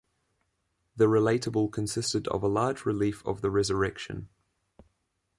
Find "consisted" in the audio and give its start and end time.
1.71-2.27